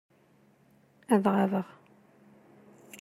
Ad 1.13 1.25
ɣabeɣ. 1.33 1.67